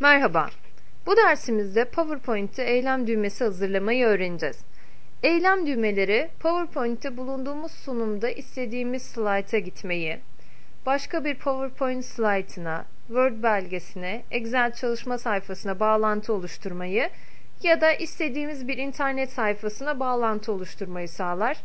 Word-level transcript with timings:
Merhaba. 0.00 0.50
Bu 1.06 1.16
dersimizde 1.16 1.84
PowerPoint'te 1.84 2.62
eylem 2.62 3.06
düğmesi 3.06 3.44
hazırlamayı 3.44 4.06
öğreneceğiz. 4.06 4.58
Eylem 5.22 5.66
düğmeleri 5.66 6.30
PowerPoint'te 6.40 7.16
bulunduğumuz 7.16 7.72
sunumda 7.72 8.30
istediğimiz 8.30 9.02
slayta 9.02 9.58
gitmeyi, 9.58 10.18
başka 10.86 11.24
bir 11.24 11.34
PowerPoint 11.34 12.04
slaytına, 12.04 12.84
Word 13.06 13.42
belgesine, 13.42 14.22
Excel 14.30 14.72
çalışma 14.72 15.18
sayfasına 15.18 15.80
bağlantı 15.80 16.32
oluşturmayı 16.32 17.10
ya 17.62 17.80
da 17.80 17.92
istediğimiz 17.92 18.68
bir 18.68 18.78
internet 18.78 19.32
sayfasına 19.32 20.00
bağlantı 20.00 20.52
oluşturmayı 20.52 21.08
sağlar. 21.08 21.56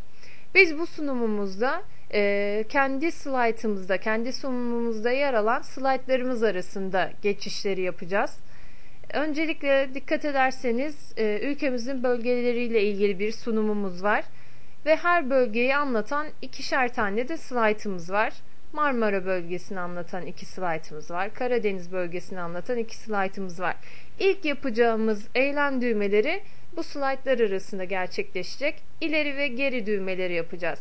Biz 0.56 0.80
bu 0.80 0.88
sunumumuzda 0.88 1.84
e, 2.16 2.64
kendi 2.70 3.12
slaytımızda, 3.12 3.98
kendi 3.98 4.34
sunumumuzda 4.34 5.12
yer 5.12 5.34
alan 5.34 5.62
slaytlarımız 5.62 6.44
arasında 6.44 7.12
geçişleri 7.22 7.82
yapacağız. 7.82 8.38
Öncelikle 9.14 9.90
dikkat 9.94 10.26
ederseniz 10.26 11.14
e, 11.18 11.40
ülkemizin 11.44 12.04
bölgeleriyle 12.04 12.84
ilgili 12.84 13.20
bir 13.20 13.32
sunumumuz 13.32 14.04
var 14.04 14.24
ve 14.86 14.96
her 14.96 15.30
bölgeyi 15.30 15.76
anlatan 15.76 16.28
ikişer 16.42 16.94
tane 16.94 17.28
de 17.28 17.38
slaytımız 17.38 18.12
var. 18.12 18.34
Marmara 18.74 19.26
bölgesini 19.26 19.80
anlatan 19.80 20.26
iki 20.26 20.46
slaytımız 20.46 21.12
var. 21.12 21.34
Karadeniz 21.34 21.92
bölgesini 21.92 22.40
anlatan 22.40 22.78
iki 22.78 22.98
slaytımız 22.98 23.60
var. 23.60 23.76
İlk 24.20 24.46
yapacağımız 24.46 25.28
eylem 25.36 25.82
düğmeleri 25.82 26.42
bu 26.76 26.84
slaytlar 26.84 27.40
arasında 27.40 27.84
gerçekleşecek. 27.84 28.76
İleri 29.02 29.38
ve 29.38 29.48
geri 29.48 29.86
düğmeleri 29.86 30.34
yapacağız. 30.34 30.80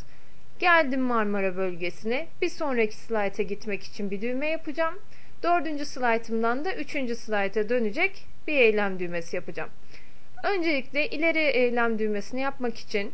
Geldim 0.58 1.00
Marmara 1.00 1.56
bölgesine. 1.56 2.26
Bir 2.42 2.48
sonraki 2.48 2.96
slayta 2.96 3.42
gitmek 3.42 3.82
için 3.82 4.10
bir 4.10 4.22
düğme 4.22 4.46
yapacağım. 4.46 4.94
Dördüncü 5.42 5.84
slaytımdan 5.84 6.64
da 6.64 6.74
üçüncü 6.74 7.16
slayta 7.16 7.68
dönecek 7.68 8.26
bir 8.46 8.54
eylem 8.54 8.98
düğmesi 8.98 9.36
yapacağım. 9.36 9.70
Öncelikle 10.44 11.08
ileri 11.10 11.38
eylem 11.38 11.98
düğmesini 11.98 12.40
yapmak 12.40 12.78
için 12.78 13.12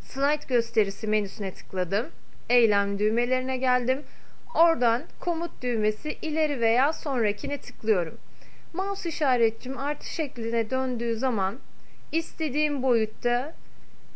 slide 0.00 0.46
gösterisi 0.48 1.06
menüsüne 1.06 1.54
tıkladım. 1.54 2.06
Eylem 2.48 2.98
düğmelerine 2.98 3.56
geldim. 3.56 4.02
Oradan 4.54 5.02
komut 5.20 5.62
düğmesi 5.62 6.16
ileri 6.22 6.60
veya 6.60 6.92
sonrakine 6.92 7.58
tıklıyorum. 7.58 8.18
Mouse 8.72 9.08
işaretçim 9.08 9.78
artı 9.78 10.10
şekline 10.10 10.70
döndüğü 10.70 11.16
zaman 11.16 11.58
istediğim 12.12 12.82
boyutta 12.82 13.54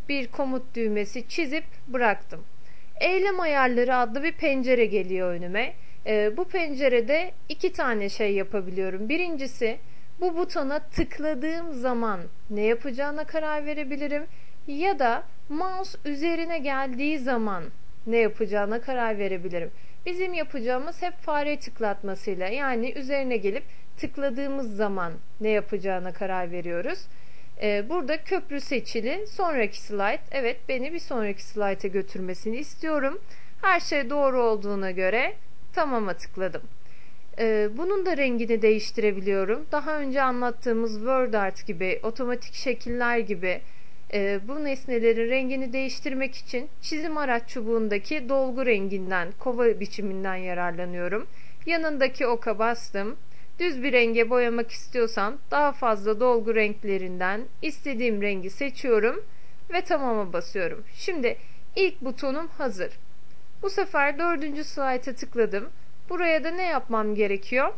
bir 0.09 0.29
komut 0.29 0.75
düğmesi 0.75 1.29
çizip 1.29 1.65
bıraktım. 1.89 2.45
Eylem 3.01 3.41
ayarları 3.41 3.97
adlı 3.97 4.23
bir 4.23 4.33
pencere 4.33 4.87
geliyor 4.87 5.31
önüme. 5.31 5.75
E, 6.07 6.37
bu 6.37 6.45
pencerede 6.45 7.33
iki 7.49 7.73
tane 7.73 8.09
şey 8.09 8.35
yapabiliyorum. 8.35 9.09
Birincisi 9.09 9.79
bu 10.21 10.37
butona 10.37 10.79
tıkladığım 10.79 11.73
zaman 11.73 12.21
ne 12.51 12.61
yapacağına 12.61 13.25
karar 13.25 13.67
verebilirim 13.67 14.27
ya 14.67 14.99
da 14.99 15.23
mouse 15.49 15.99
üzerine 16.05 16.59
geldiği 16.59 17.19
zaman 17.19 17.65
ne 18.07 18.17
yapacağına 18.17 18.81
karar 18.81 19.19
verebilirim. 19.19 19.71
Bizim 20.07 20.35
yapacağımız 20.35 21.03
hep 21.03 21.15
fare 21.15 21.59
tıklatmasıyla 21.59 22.49
yani 22.49 22.93
üzerine 22.93 23.37
gelip 23.37 23.65
tıkladığımız 23.97 24.77
zaman 24.77 25.13
ne 25.41 25.49
yapacağına 25.49 26.13
karar 26.13 26.51
veriyoruz. 26.51 27.07
Ee, 27.63 27.85
burada 27.89 28.25
köprü 28.25 28.61
seçili. 28.61 29.27
Sonraki 29.27 29.81
slide. 29.81 30.21
Evet 30.31 30.57
beni 30.69 30.93
bir 30.93 30.99
sonraki 30.99 31.45
slide'e 31.45 31.89
götürmesini 31.89 32.57
istiyorum. 32.57 33.21
Her 33.63 33.81
şey 33.81 34.11
doğru 34.11 34.43
olduğuna 34.43 34.91
göre 34.91 35.35
tamama 35.73 36.15
tıkladım. 36.15 36.63
Ee, 37.39 37.69
bunun 37.77 38.07
da 38.07 38.17
rengini 38.17 38.63
değiştirebiliyorum. 38.63 39.67
Daha 39.73 39.99
önce 39.99 40.23
anlattığımız 40.23 40.95
Word 40.95 41.35
Art 41.35 41.67
gibi, 41.67 42.01
otomatik 42.03 42.55
şekiller 42.55 43.19
gibi 43.19 43.61
e, 44.13 44.41
bu 44.49 44.65
nesnelerin 44.65 45.31
rengini 45.31 45.73
değiştirmek 45.73 46.35
için 46.35 46.69
çizim 46.83 47.19
araç 47.19 47.49
çubuğundaki 47.49 48.29
dolgu 48.29 48.67
renginden, 48.67 49.29
kova 49.39 49.81
biçiminden 49.81 50.35
yararlanıyorum. 50.35 51.27
Yanındaki 51.67 52.27
oka 52.27 52.59
bastım. 52.59 53.17
Düz 53.59 53.83
bir 53.83 53.93
renge 53.93 54.31
boyamak 54.31 54.71
istiyorsam 54.71 55.39
daha 55.51 55.73
fazla 55.73 56.21
dolgu 56.21 56.55
renklerinden 56.55 57.45
istediğim 57.63 58.23
rengi 58.23 58.51
seçiyorum 58.51 59.25
ve 59.73 59.81
tamama 59.81 60.33
basıyorum. 60.33 60.85
Şimdi 60.95 61.37
ilk 61.77 62.01
butonum 62.01 62.49
hazır. 62.49 62.93
Bu 63.63 63.71
sefer 63.71 64.19
dördüncü 64.19 64.65
slayta 64.65 65.15
tıkladım. 65.15 65.71
Buraya 66.09 66.45
da 66.45 66.51
ne 66.51 66.63
yapmam 66.63 67.15
gerekiyor? 67.15 67.73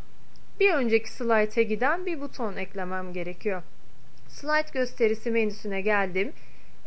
Bir 0.61 0.73
önceki 0.73 1.13
slayta 1.13 1.63
giden 1.63 2.07
bir 2.07 2.21
buton 2.21 2.57
eklemem 2.57 3.13
gerekiyor. 3.13 3.63
Slide 4.29 4.71
gösterisi 4.73 5.31
menüsüne 5.31 5.81
geldim. 5.81 6.33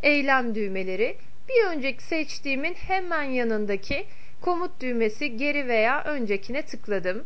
Eylem 0.02 0.54
düğmeleri. 0.54 1.16
Bir 1.48 1.76
önceki 1.76 2.02
seçtiğimin 2.02 2.74
hemen 2.74 3.22
yanındaki 3.22 4.06
komut 4.40 4.80
düğmesi 4.80 5.36
geri 5.36 5.68
veya 5.68 6.04
öncekine 6.04 6.62
tıkladım. 6.62 7.24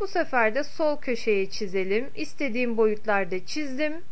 Bu 0.00 0.06
sefer 0.06 0.54
de 0.54 0.64
sol 0.64 0.96
köşeyi 0.96 1.50
çizelim. 1.50 2.10
İstediğim 2.14 2.76
boyutlarda 2.76 3.46
çizdim. 3.46 4.02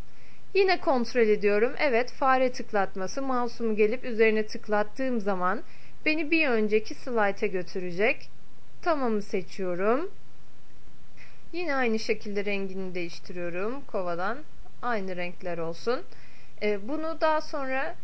Yine 0.54 0.80
kontrol 0.80 1.20
ediyorum. 1.20 1.72
Evet 1.78 2.12
fare 2.12 2.52
tıklatması 2.52 3.22
mouse'umu 3.22 3.76
gelip 3.76 4.04
üzerine 4.04 4.46
tıklattığım 4.46 5.20
zaman 5.20 5.62
beni 6.06 6.30
bir 6.30 6.48
önceki 6.48 6.94
slayta 6.94 7.46
götürecek. 7.46 8.30
Tamamı 8.82 9.22
seçiyorum. 9.22 10.10
Yine 11.52 11.74
aynı 11.74 11.98
şekilde 11.98 12.44
rengini 12.44 12.94
değiştiriyorum 12.94 13.80
kovadan. 13.80 14.38
Aynı 14.82 15.16
renkler 15.16 15.58
olsun. 15.58 16.02
Ee, 16.62 16.88
bunu 16.88 17.20
daha 17.20 17.40
sonra 17.40 17.94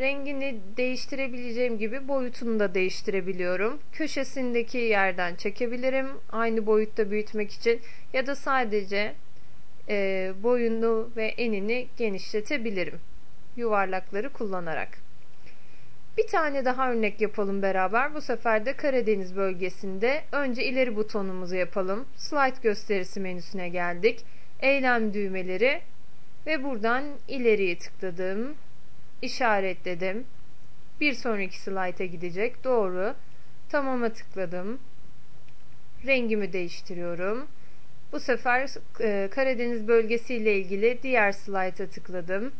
rengini 0.00 0.60
değiştirebileceğim 0.76 1.78
gibi 1.78 2.08
boyutunu 2.08 2.60
da 2.60 2.74
değiştirebiliyorum. 2.74 3.78
Köşesindeki 3.92 4.78
yerden 4.78 5.34
çekebilirim 5.34 6.06
aynı 6.32 6.66
boyutta 6.66 7.10
büyütmek 7.10 7.52
için 7.52 7.80
ya 8.12 8.26
da 8.26 8.34
sadece 8.34 9.14
e, 9.88 10.32
boyunu 10.42 11.10
ve 11.16 11.26
enini 11.26 11.88
genişletebilirim 11.96 13.00
yuvarlakları 13.56 14.32
kullanarak. 14.32 14.88
Bir 16.18 16.26
tane 16.26 16.64
daha 16.64 16.92
örnek 16.92 17.20
yapalım 17.20 17.62
beraber. 17.62 18.14
Bu 18.14 18.20
sefer 18.20 18.66
de 18.66 18.72
Karadeniz 18.72 19.36
bölgesinde 19.36 20.22
önce 20.32 20.64
ileri 20.64 20.96
butonumuzu 20.96 21.56
yapalım. 21.56 22.06
Slide 22.16 22.60
gösterisi 22.62 23.20
menüsüne 23.20 23.68
geldik. 23.68 24.24
Eylem 24.60 25.14
düğmeleri 25.14 25.80
ve 26.46 26.64
buradan 26.64 27.04
ileriye 27.28 27.78
tıkladım 27.78 28.54
işaretledim. 29.22 30.26
Bir 31.00 31.14
sonraki 31.14 31.60
slayta 31.60 32.04
gidecek. 32.04 32.64
Doğru. 32.64 33.14
Tamama 33.68 34.08
tıkladım. 34.08 34.78
Rengimi 36.06 36.52
değiştiriyorum. 36.52 37.48
Bu 38.12 38.20
sefer 38.20 38.70
e, 39.00 39.28
Karadeniz 39.30 39.88
bölgesi 39.88 40.34
ile 40.34 40.58
ilgili 40.58 40.98
diğer 41.02 41.32
slayta 41.32 41.86
tıkladım. 41.86 42.52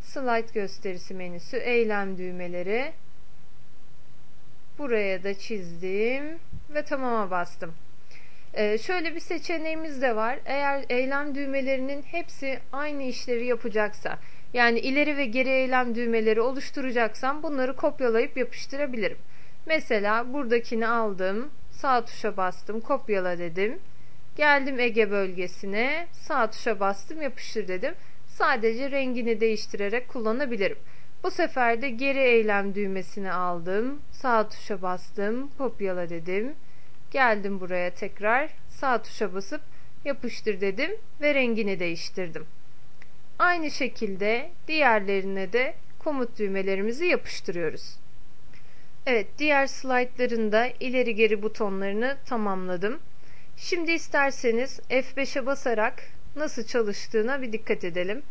Slide 0.00 0.52
gösterisi 0.54 1.14
menüsü, 1.14 1.56
eylem 1.56 2.18
düğmeleri. 2.18 2.92
Buraya 4.78 5.24
da 5.24 5.34
çizdim 5.34 6.38
ve 6.74 6.84
tamama 6.84 7.30
bastım. 7.30 7.74
Ee, 8.54 8.78
şöyle 8.78 9.14
bir 9.14 9.20
seçeneğimiz 9.20 10.02
de 10.02 10.16
var. 10.16 10.38
Eğer 10.44 10.84
eylem 10.88 11.34
düğmelerinin 11.34 12.02
hepsi 12.02 12.58
aynı 12.72 13.02
işlevi 13.02 13.46
yapacaksa 13.46 14.18
yani 14.56 14.78
ileri 14.78 15.16
ve 15.16 15.26
geri 15.26 15.48
eylem 15.48 15.94
düğmeleri 15.94 16.40
oluşturacaksam 16.40 17.42
bunları 17.42 17.76
kopyalayıp 17.76 18.36
yapıştırabilirim. 18.36 19.18
Mesela 19.66 20.32
buradakini 20.32 20.88
aldım, 20.88 21.50
sağ 21.70 22.04
tuşa 22.04 22.36
bastım, 22.36 22.80
kopyala 22.80 23.38
dedim. 23.38 23.78
Geldim 24.36 24.80
Ege 24.80 25.10
bölgesine, 25.10 26.06
sağ 26.12 26.50
tuşa 26.50 26.80
bastım, 26.80 27.22
yapıştır 27.22 27.68
dedim. 27.68 27.94
Sadece 28.28 28.90
rengini 28.90 29.40
değiştirerek 29.40 30.08
kullanabilirim. 30.08 30.78
Bu 31.24 31.30
sefer 31.30 31.82
de 31.82 31.90
geri 31.90 32.18
eylem 32.18 32.74
düğmesini 32.74 33.32
aldım, 33.32 34.00
sağ 34.12 34.48
tuşa 34.48 34.82
bastım, 34.82 35.50
kopyala 35.58 36.10
dedim. 36.10 36.54
Geldim 37.10 37.60
buraya 37.60 37.90
tekrar, 37.90 38.50
sağ 38.68 39.02
tuşa 39.02 39.34
basıp 39.34 39.60
yapıştır 40.04 40.60
dedim 40.60 40.90
ve 41.20 41.34
rengini 41.34 41.80
değiştirdim. 41.80 42.46
Aynı 43.38 43.70
şekilde 43.70 44.50
diğerlerine 44.68 45.52
de 45.52 45.74
komut 45.98 46.38
düğmelerimizi 46.38 47.06
yapıştırıyoruz. 47.06 47.96
Evet 49.06 49.26
diğer 49.38 49.66
slaytlarında 49.66 50.66
ileri 50.80 51.14
geri 51.14 51.42
butonlarını 51.42 52.16
tamamladım. 52.26 52.98
Şimdi 53.56 53.92
isterseniz 53.92 54.80
F5'e 54.90 55.46
basarak 55.46 56.02
nasıl 56.36 56.64
çalıştığına 56.64 57.42
bir 57.42 57.52
dikkat 57.52 57.84
edelim. 57.84 58.22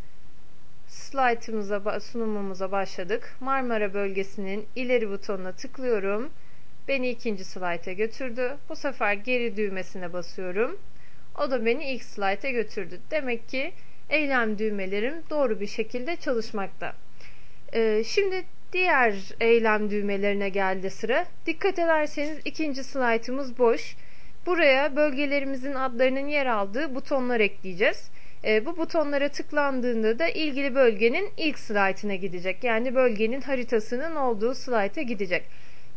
Slaytımıza, 0.88 2.00
sunumumuza 2.00 2.72
başladık. 2.72 3.36
Marmara 3.40 3.94
bölgesinin 3.94 4.66
ileri 4.76 5.10
butonuna 5.10 5.52
tıklıyorum. 5.52 6.30
Beni 6.88 7.10
ikinci 7.10 7.44
slayta 7.44 7.92
götürdü. 7.92 8.58
Bu 8.70 8.76
sefer 8.76 9.14
geri 9.14 9.58
düğmesine 9.58 10.14
basıyorum. 10.14 10.78
O 11.38 11.52
da 11.52 11.66
beni 11.66 11.92
ilk 11.92 12.04
slayta 12.04 12.50
götürdü. 12.50 13.00
Demek 13.12 13.50
ki 13.50 13.74
eylem 14.10 14.60
düğmelerim 14.60 15.14
doğru 15.30 15.60
bir 15.60 15.68
şekilde 15.68 16.16
çalışmakta. 16.16 16.94
Ee, 17.74 18.04
şimdi 18.06 18.46
diğer 18.74 19.14
eylem 19.40 19.90
düğmelerine 19.90 20.50
geldi 20.50 20.90
sıra. 20.90 21.26
Dikkat 21.46 21.80
ederseniz 21.80 22.40
ikinci 22.46 22.84
slaytımız 22.84 23.58
boş. 23.58 23.96
Buraya 24.46 24.96
bölgelerimizin 24.96 25.74
adlarının 25.74 26.28
yer 26.28 26.46
aldığı 26.46 26.96
butonlar 26.96 27.40
ekleyeceğiz. 27.40 28.10
E, 28.44 28.66
bu 28.66 28.78
butonlara 28.78 29.30
tıklandığında 29.30 30.20
da 30.20 30.28
ilgili 30.28 30.76
bölgenin 30.76 31.30
ilk 31.38 31.60
slaytına 31.60 32.16
gidecek. 32.16 32.64
Yani 32.64 32.96
bölgenin 32.96 33.42
haritasının 33.42 34.16
olduğu 34.16 34.56
slayta 34.56 35.02
gidecek. 35.02 35.44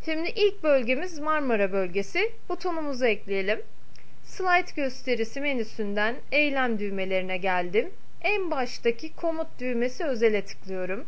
Şimdi 0.05 0.29
ilk 0.29 0.63
bölgemiz 0.63 1.19
Marmara 1.19 1.71
bölgesi. 1.71 2.31
Butonumuzu 2.49 3.05
ekleyelim. 3.05 3.61
Slide 4.29 4.71
gösterisi 4.75 5.41
menüsünden 5.41 6.15
eylem 6.31 6.79
düğmelerine 6.79 7.37
geldim. 7.37 7.91
En 8.21 8.51
baştaki 8.51 9.15
komut 9.15 9.47
düğmesi 9.59 10.05
özele 10.05 10.45
tıklıyorum. 10.45 11.05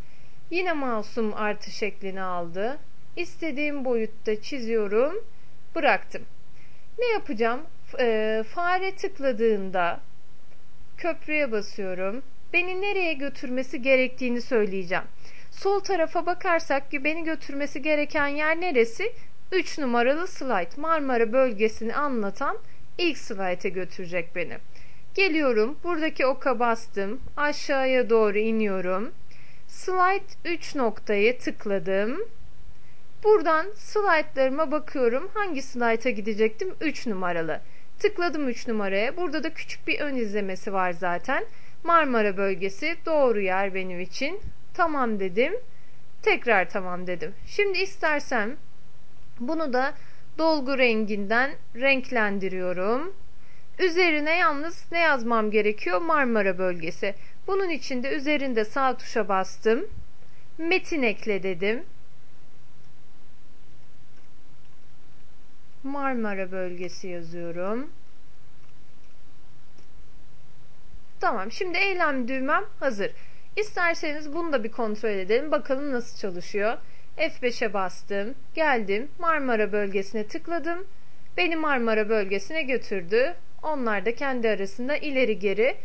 Yine 0.50 0.74
mouse'um 0.74 1.34
artı 1.34 1.72
şeklini 1.72 2.22
aldı. 2.22 2.80
İstediğim 3.16 3.86
boyutta 3.86 4.42
çiziyorum. 4.42 5.26
Bıraktım. 5.76 6.22
Ne 7.00 7.06
yapacağım? 7.06 7.62
E, 8.00 8.44
fare 8.56 8.96
tıkladığında 8.96 10.00
köprüye 10.98 11.52
basıyorum. 11.52 12.24
Beni 12.54 12.82
nereye 12.82 13.14
götürmesi 13.14 13.82
gerektiğini 13.82 14.42
söyleyeceğim. 14.42 15.06
Sol 15.52 15.80
tarafa 15.80 16.26
bakarsak 16.26 16.92
ki 16.92 17.04
beni 17.04 17.24
götürmesi 17.24 17.82
gereken 17.82 18.28
yer 18.28 18.62
neresi? 18.62 19.14
3 19.52 19.78
numaralı 19.80 20.28
slide 20.28 20.82
Marmara 20.82 21.34
bölgesini 21.34 21.96
anlatan 21.96 22.58
ilk 23.02 23.18
slayta 23.18 23.70
götürecek 23.70 24.36
beni. 24.36 24.58
Geliyorum. 25.16 25.78
Buradaki 25.84 26.26
oka 26.26 26.60
bastım. 26.60 27.22
Aşağıya 27.38 28.10
doğru 28.10 28.38
iniyorum. 28.38 29.12
Slide 29.68 30.54
3 30.54 30.76
noktayı 30.76 31.40
tıkladım. 31.40 32.18
Buradan 33.24 33.68
slaytlarıma 33.76 34.72
bakıyorum. 34.72 35.32
Hangi 35.34 35.62
slayta 35.62 36.10
gidecektim? 36.10 36.76
3 36.82 37.08
numaralı. 37.08 37.62
Tıkladım 38.00 38.48
3 38.50 38.68
numaraya. 38.68 39.18
Burada 39.18 39.44
da 39.44 39.54
küçük 39.54 39.88
bir 39.88 40.00
ön 40.00 40.16
izlemesi 40.16 40.74
var 40.74 40.92
zaten. 40.92 41.46
Marmara 41.84 42.38
bölgesi 42.38 42.96
doğru 43.06 43.42
yer 43.42 43.74
benim 43.74 44.00
için. 44.00 44.40
Tamam 44.74 45.20
dedim. 45.20 45.54
Tekrar 46.22 46.70
tamam 46.70 47.08
dedim. 47.08 47.34
Şimdi 47.48 47.78
istersem 47.78 48.56
bunu 49.40 49.74
da 49.74 49.94
dolgu 50.38 50.78
renginden 50.78 51.52
renklendiriyorum. 51.76 53.14
Üzerine 53.80 54.38
yalnız 54.38 54.86
ne 54.92 55.00
yazmam 55.00 55.52
gerekiyor? 55.52 56.02
Marmara 56.02 56.58
bölgesi. 56.58 57.16
Bunun 57.48 57.70
için 57.70 58.04
de 58.04 58.16
üzerinde 58.16 58.66
sağ 58.66 58.98
tuşa 58.98 59.30
bastım. 59.30 59.88
Metin 60.58 61.04
ekle 61.04 61.44
dedim. 61.44 61.84
Marmara 65.84 66.52
bölgesi 66.52 67.08
yazıyorum. 67.08 67.90
Tamam 71.20 71.52
şimdi 71.52 71.78
eylem 71.78 72.28
düğmem 72.28 72.64
hazır. 72.80 73.12
İsterseniz 73.56 74.34
bunu 74.34 74.54
da 74.54 74.64
bir 74.64 74.72
kontrol 74.72 75.10
edelim. 75.10 75.52
Bakalım 75.52 75.92
nasıl 75.92 76.18
çalışıyor. 76.18 76.78
F5'e 77.18 77.74
bastım. 77.74 78.36
Geldim. 78.56 79.10
Marmara 79.20 79.72
bölgesine 79.72 80.28
tıkladım. 80.28 80.88
Beni 81.38 81.56
Marmara 81.56 82.10
bölgesine 82.10 82.62
götürdü. 82.62 83.36
Onlar 83.64 84.06
da 84.06 84.16
kendi 84.16 84.50
arasında 84.50 84.98
ileri 84.98 85.40
geri 85.40 85.76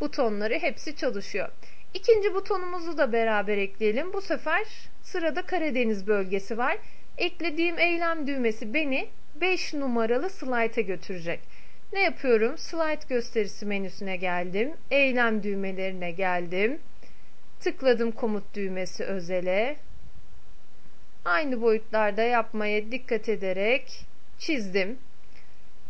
butonları 0.00 0.54
hepsi 0.54 0.96
çalışıyor. 0.96 1.48
İkinci 1.94 2.34
butonumuzu 2.34 2.98
da 2.98 3.12
beraber 3.12 3.58
ekleyelim. 3.58 4.12
Bu 4.12 4.20
sefer 4.20 4.66
sırada 5.02 5.42
Karadeniz 5.42 6.06
bölgesi 6.06 6.58
var. 6.58 6.78
Eklediğim 7.18 7.78
eylem 7.78 8.26
düğmesi 8.26 8.74
beni 8.74 9.08
5 9.40 9.74
numaralı 9.74 10.30
slayta 10.30 10.80
götürecek. 10.80 11.40
Ne 11.92 12.02
yapıyorum? 12.02 12.58
Slide 12.58 13.06
gösterisi 13.08 13.66
menüsüne 13.66 14.16
geldim. 14.16 14.72
Eylem 14.90 15.42
düğmelerine 15.42 16.10
geldim. 16.10 16.78
Tıkladım 17.60 18.12
komut 18.12 18.54
düğmesi 18.54 19.04
özele. 19.04 19.76
Aynı 21.26 21.62
boyutlarda 21.62 22.22
yapmaya 22.22 22.92
dikkat 22.92 23.28
ederek 23.28 24.06
çizdim. 24.38 24.98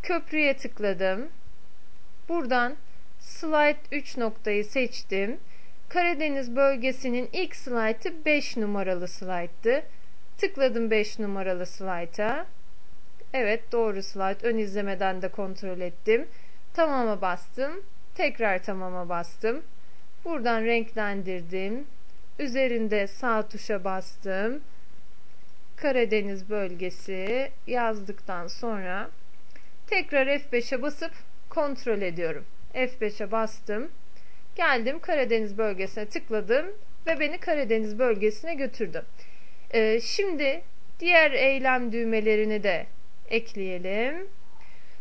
Köprüye 0.02 0.56
tıkladım. 0.56 1.28
Buradan 2.28 2.76
slide 3.20 3.78
3 3.92 4.16
noktayı 4.16 4.64
seçtim. 4.64 5.40
Karadeniz 5.88 6.56
bölgesinin 6.56 7.28
ilk 7.32 7.56
slaytı 7.56 8.24
5 8.24 8.56
numaralı 8.56 9.08
slayttı. 9.08 9.82
Tıkladım 10.38 10.90
5 10.90 11.18
numaralı 11.18 11.66
slayta. 11.66 12.46
Evet 13.32 13.72
doğru 13.72 14.02
slide. 14.02 14.48
Ön 14.48 14.58
izlemeden 14.58 15.22
de 15.22 15.28
kontrol 15.28 15.80
ettim. 15.80 16.28
Tamama 16.74 17.20
bastım. 17.20 17.82
Tekrar 18.14 18.62
tamama 18.62 19.08
bastım. 19.08 19.62
Buradan 20.24 20.64
renklendirdim. 20.64 21.86
Üzerinde 22.38 23.06
sağ 23.06 23.48
tuşa 23.48 23.84
bastım. 23.84 24.62
Karadeniz 25.76 26.50
bölgesi 26.50 27.50
yazdıktan 27.66 28.46
sonra 28.46 29.10
tekrar 29.86 30.26
F5'e 30.26 30.82
basıp 30.82 31.12
kontrol 31.50 32.02
ediyorum. 32.02 32.44
F5'e 32.74 33.30
bastım. 33.32 33.90
Geldim 34.56 34.98
Karadeniz 35.00 35.58
bölgesine 35.58 36.06
tıkladım 36.06 36.66
ve 37.06 37.20
beni 37.20 37.38
Karadeniz 37.38 37.98
bölgesine 37.98 38.54
götürdü. 38.54 39.04
Ee, 39.74 40.00
şimdi 40.00 40.62
diğer 41.00 41.30
eylem 41.30 41.92
düğmelerini 41.92 42.62
de 42.62 42.86
ekleyelim. 43.30 44.28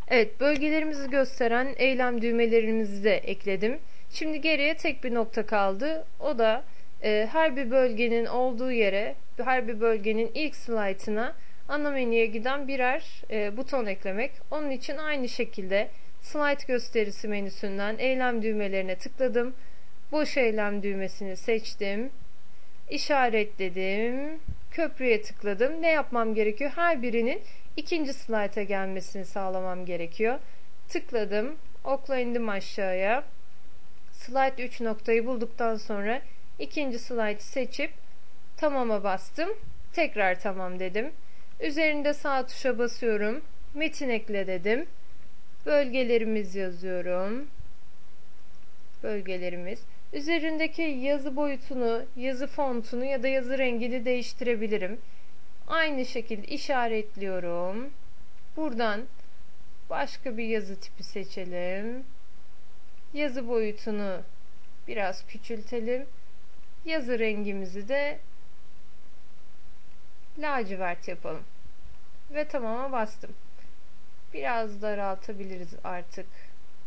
Evet 0.08 0.40
bölgelerimizi 0.40 1.10
gösteren 1.10 1.74
eylem 1.78 2.22
düğmelerimizi 2.22 3.04
de 3.04 3.18
ekledim. 3.18 3.80
Şimdi 4.10 4.42
geriye 4.42 4.78
tek 4.78 5.04
bir 5.04 5.14
nokta 5.14 5.46
kaldı. 5.46 6.06
O 6.20 6.38
da 6.38 6.64
e, 7.06 7.30
her 7.32 7.56
bir 7.56 7.72
bölgenin 7.72 8.26
olduğu 8.26 8.72
yere, 8.72 9.16
her 9.44 9.68
bir 9.68 9.82
bölgenin 9.82 10.32
ilk 10.34 10.56
slaytına 10.56 11.36
ana 11.70 11.92
menüye 11.92 12.26
giden 12.26 12.68
birer 12.68 13.22
e, 13.32 13.58
buton 13.58 13.86
eklemek. 13.86 14.32
Onun 14.52 14.70
için 14.70 14.98
aynı 14.98 15.30
şekilde 15.30 15.90
slide 16.22 16.66
gösterisi 16.68 17.28
menüsünden 17.28 17.96
eylem 17.98 18.42
düğmelerine 18.42 18.96
tıkladım. 18.96 19.56
Boş 20.12 20.38
eylem 20.38 20.84
düğmesini 20.84 21.38
seçtim. 21.38 22.10
işaretledim. 22.90 24.40
Köprüye 24.72 25.22
tıkladım. 25.22 25.82
Ne 25.82 25.92
yapmam 25.92 26.36
gerekiyor? 26.36 26.72
Her 26.76 27.02
birinin 27.02 27.42
ikinci 27.78 28.14
slayta 28.14 28.64
gelmesini 28.64 29.26
sağlamam 29.26 29.86
gerekiyor. 29.86 30.40
Tıkladım. 30.90 31.56
Okla 31.84 32.20
indim 32.20 32.50
aşağıya. 32.50 33.24
Slide 34.12 34.64
3 34.64 34.82
noktayı 34.82 35.26
bulduktan 35.26 35.76
sonra 35.76 36.22
ikinci 36.60 37.00
slide 37.00 37.40
seçip 37.40 37.92
tamama 38.58 39.04
bastım. 39.04 39.50
Tekrar 39.94 40.40
tamam 40.40 40.80
dedim. 40.80 41.12
Üzerinde 41.60 42.14
sağ 42.14 42.46
tuşa 42.48 42.78
basıyorum. 42.78 43.42
Metin 43.74 44.10
ekle 44.10 44.48
dedim. 44.48 44.86
Bölgelerimiz 45.66 46.56
yazıyorum. 46.56 47.48
Bölgelerimiz. 49.04 49.80
Üzerindeki 50.14 50.82
yazı 50.82 51.36
boyutunu, 51.36 52.06
yazı 52.16 52.48
fontunu 52.48 53.06
ya 53.06 53.24
da 53.24 53.28
yazı 53.28 53.58
rengini 53.58 54.06
değiştirebilirim. 54.06 54.98
Aynı 55.68 56.06
şekilde 56.06 56.48
işaretliyorum. 56.48 57.90
Buradan 58.58 59.02
başka 59.90 60.38
bir 60.38 60.44
yazı 60.44 60.80
tipi 60.80 61.04
seçelim. 61.04 62.04
Yazı 63.14 63.48
boyutunu 63.48 64.22
biraz 64.88 65.28
küçültelim. 65.28 66.06
Yazı 66.86 67.20
rengimizi 67.20 67.88
de 67.88 68.20
lacivert 70.38 71.08
yapalım. 71.08 71.44
Ve 72.32 72.48
tamama 72.48 72.92
bastım. 72.92 73.32
Biraz 74.34 74.82
daraltabiliriz 74.82 75.74
artık 75.84 76.28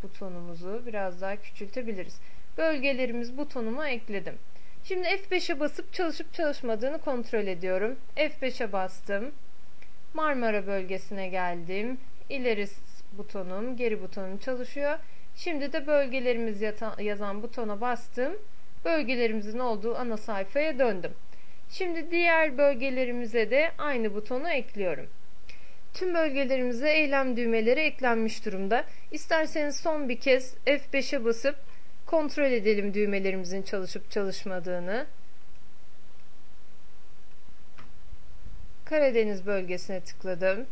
butonumuzu. 0.03 0.83
Biraz 0.87 1.21
daha 1.21 1.37
küçültebiliriz. 1.37 2.21
Bölgelerimiz 2.59 3.39
butonumu 3.39 3.85
ekledim. 3.85 4.35
Şimdi 4.85 5.09
F5'e 5.09 5.61
basıp 5.61 5.93
çalışıp 5.93 6.35
çalışmadığını 6.35 6.99
kontrol 6.99 7.47
ediyorum. 7.47 7.97
F5'e 8.17 8.73
bastım. 8.73 9.33
Marmara 10.15 10.67
bölgesine 10.67 11.29
geldim. 11.29 11.99
İleri 12.29 12.67
butonum, 13.13 13.77
geri 13.77 14.03
butonum 14.03 14.39
çalışıyor. 14.39 14.99
Şimdi 15.37 15.73
de 15.73 15.87
bölgelerimiz 15.87 16.63
yazan 16.99 17.43
butona 17.43 17.81
bastım. 17.81 18.33
Bölgelerimizin 18.85 19.59
olduğu 19.59 19.97
ana 19.97 20.17
sayfaya 20.17 20.79
döndüm. 20.79 21.13
Şimdi 21.71 22.11
diğer 22.11 22.59
bölgelerimize 22.59 23.51
de 23.51 23.73
aynı 23.79 24.15
butonu 24.15 24.51
ekliyorum. 24.51 25.07
Tüm 25.95 26.15
bölgelerimize 26.15 26.91
eylem 26.91 27.37
düğmeleri 27.37 27.81
eklenmiş 27.81 28.47
durumda. 28.47 28.85
İsterseniz 29.11 29.77
son 29.77 30.09
bir 30.09 30.21
kez 30.21 30.55
F5'e 30.67 31.25
basıp 31.25 31.57
kontrol 32.07 32.51
edelim 32.53 32.95
düğmelerimizin 32.95 33.63
çalışıp 33.63 34.11
çalışmadığını. 34.11 35.07
Karadeniz 38.85 39.47
bölgesine 39.47 40.01
tıkladım. 40.01 40.67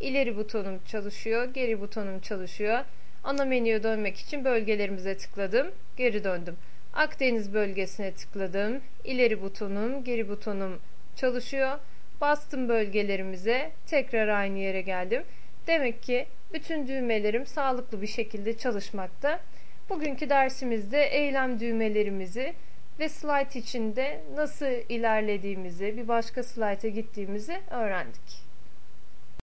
İleri 0.00 0.36
butonum 0.36 0.80
çalışıyor, 0.86 1.44
geri 1.44 1.80
butonum 1.80 2.20
çalışıyor. 2.20 2.84
Ana 3.24 3.44
menüye 3.44 3.82
dönmek 3.82 4.16
için 4.16 4.44
bölgelerimize 4.44 5.16
tıkladım, 5.16 5.70
geri 5.96 6.24
döndüm. 6.24 6.56
Akdeniz 6.94 7.54
bölgesine 7.54 8.12
tıkladım. 8.12 8.80
İleri 9.04 9.42
butonum, 9.42 10.04
geri 10.04 10.28
butonum 10.28 10.80
çalışıyor. 11.16 11.78
Bastım 12.20 12.68
bölgelerimize, 12.68 13.72
tekrar 13.86 14.28
aynı 14.28 14.58
yere 14.58 14.80
geldim. 14.80 15.22
Demek 15.66 16.02
ki 16.02 16.26
bütün 16.52 16.88
düğmelerim 16.88 17.46
sağlıklı 17.46 18.02
bir 18.02 18.06
şekilde 18.06 18.58
çalışmakta. 18.58 19.40
Bugünkü 19.88 20.28
dersimizde 20.30 21.04
eylem 21.04 21.60
düğmelerimizi 21.60 22.54
ve 22.98 23.08
slide 23.08 23.58
içinde 23.58 24.20
nasıl 24.34 24.66
ilerlediğimizi, 24.88 25.96
bir 25.96 26.08
başka 26.08 26.42
slayta 26.42 26.88
gittiğimizi 26.88 27.60
öğrendik. 27.70 28.43